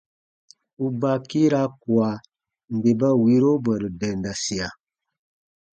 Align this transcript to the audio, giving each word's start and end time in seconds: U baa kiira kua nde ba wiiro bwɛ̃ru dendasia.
U 0.83 0.85
baa 0.99 1.17
kiira 1.29 1.61
kua 1.81 2.09
nde 2.75 2.91
ba 2.99 3.09
wiiro 3.21 3.51
bwɛ̃ru 3.63 3.87
dendasia. 3.99 4.67